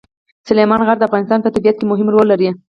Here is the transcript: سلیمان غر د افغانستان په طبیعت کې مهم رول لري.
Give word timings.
سلیمان 0.47 0.81
غر 0.87 0.97
د 0.99 1.03
افغانستان 1.07 1.39
په 1.41 1.53
طبیعت 1.55 1.75
کې 1.77 1.85
مهم 1.91 2.07
رول 2.13 2.25
لري. 2.33 2.49